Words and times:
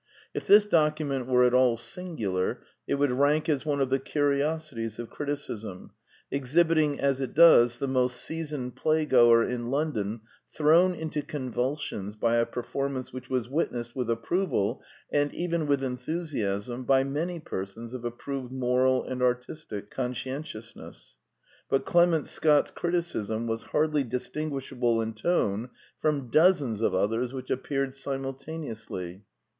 If 0.33 0.47
this 0.47 0.65
document 0.65 1.27
were 1.27 1.43
at 1.45 1.53
all 1.53 1.77
singular, 1.77 2.63
it 2.87 2.95
would 2.95 3.11
rank 3.11 3.47
as 3.47 3.67
one 3.67 3.79
of 3.79 3.91
the 3.91 3.99
curiosities 3.99 4.97
of 4.97 5.11
criticism, 5.11 5.91
ex 6.31 6.55
hibiting, 6.55 6.97
as 6.99 7.21
it 7.21 7.35
does, 7.35 7.77
the 7.77 7.87
most 7.87 8.15
seasoned 8.15 8.75
playgoer 8.75 9.47
in 9.47 9.69
London 9.69 10.21
thrown 10.51 10.95
into 10.95 11.21
convulsions 11.21 12.15
by 12.15 12.37
a 12.37 12.47
perform 12.47 12.95
ance 12.97 13.13
which 13.13 13.29
was 13.29 13.47
witnessed 13.47 13.95
with 13.95 14.09
approval, 14.09 14.81
and 15.11 15.35
even 15.35 15.67
with 15.67 15.83
enthusiasm, 15.83 16.83
by 16.83 17.03
many 17.03 17.39
persons 17.39 17.93
of 17.93 18.03
approved 18.03 18.51
moral 18.51 19.03
and 19.03 19.21
artistic 19.21 19.91
conscientiousness. 19.91 21.17
But 21.69 21.85
Clement 21.85 22.27
Scott's 22.27 22.71
criticism 22.71 23.45
was 23.45 23.65
hardly 23.69 24.03
distinguishable 24.03 24.99
in 24.99 25.13
tone 25.13 25.69
from 25.99 26.31
dozens 26.31 26.81
of 26.81 26.95
others 26.95 27.33
which 27.35 27.51
appeared 27.51 27.91
simultan 27.91 28.63
eously. 28.67 29.21